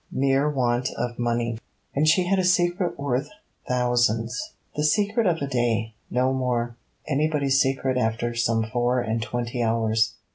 [0.11, 1.59] Mere want of money.
[1.93, 3.29] And she had a secret worth
[3.67, 4.53] thousands!
[4.75, 6.75] The secret of a day, no more:
[7.07, 10.15] anybody's secret after some four and twenty hours.